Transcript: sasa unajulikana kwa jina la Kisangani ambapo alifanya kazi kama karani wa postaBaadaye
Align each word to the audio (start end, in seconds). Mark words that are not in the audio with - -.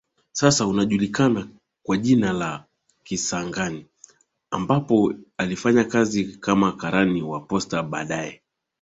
sasa 0.31 0.67
unajulikana 0.67 1.47
kwa 1.83 1.97
jina 1.97 2.33
la 2.33 2.65
Kisangani 3.03 3.85
ambapo 4.51 5.13
alifanya 5.37 5.83
kazi 5.83 6.25
kama 6.25 6.71
karani 6.71 7.21
wa 7.21 7.39
postaBaadaye 7.41 8.41